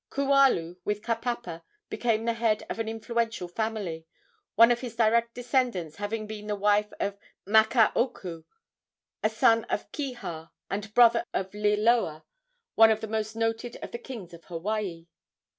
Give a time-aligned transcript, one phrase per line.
[0.09, 4.07] Kualu, with Kapapa, became the head of an influential family,
[4.55, 8.43] one of his direct descendants having been the wife of Makaoku,
[9.21, 12.23] a son of Kiha and brother of Liloa,
[12.73, 15.05] one of the most noted of the kings of Hawaii.